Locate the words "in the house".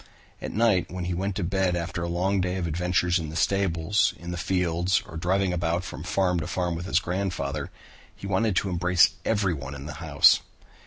9.75-10.39